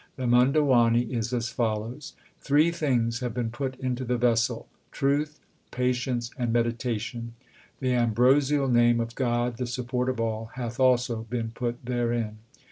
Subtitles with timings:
[0.15, 4.67] The Munda wani is as follows: Three things have been put into the vessel l
[4.91, 5.39] truth,
[5.69, 7.35] patience, and meditation.
[7.81, 12.39] The ambrosial name of God the support of all hath also been put therein.